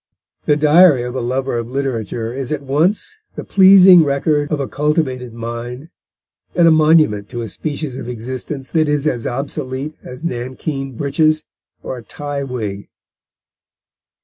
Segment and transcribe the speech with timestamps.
[0.45, 4.67] The Diary of a Lover of Literature is at once the pleasing record of a
[4.67, 5.89] cultivated mind,
[6.55, 11.43] and a monument to a species of existence that is as obsolete as nankeen breeches
[11.83, 12.89] or a tie wig.